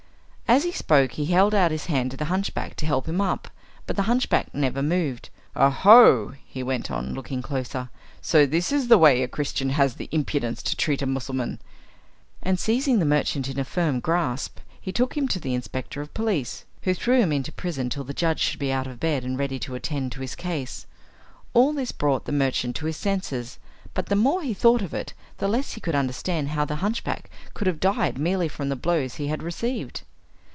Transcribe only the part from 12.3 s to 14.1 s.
and seizing the merchant in a firm